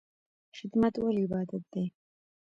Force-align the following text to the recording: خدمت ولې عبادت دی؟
خدمت 0.57 0.93
ولې 1.03 1.21
عبادت 1.25 1.63
دی؟ 1.73 1.85